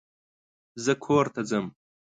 [0.83, 1.65] زه کورته ځم.